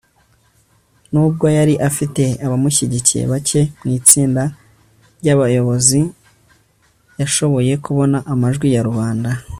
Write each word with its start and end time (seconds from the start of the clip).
Nubwo 1.11 1.45
yari 1.57 1.73
afite 1.89 2.23
abamushyigikiye 2.45 3.23
bake 3.31 3.61
mu 3.81 3.89
itsinda 3.99 4.43
ryabayobozi 5.19 6.01
yashoboye 7.19 7.73
kubona 7.85 8.17
amajwi 8.33 8.67
ya 8.75 8.81
rubanda 8.87 9.31